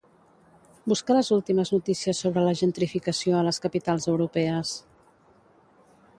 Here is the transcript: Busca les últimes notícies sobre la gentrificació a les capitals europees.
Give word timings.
Busca 0.93 1.17
les 1.17 1.29
últimes 1.35 1.71
notícies 1.75 2.21
sobre 2.25 2.47
la 2.47 2.55
gentrificació 2.63 3.37
a 3.41 3.45
les 3.49 3.61
capitals 3.67 4.09
europees. 4.15 4.75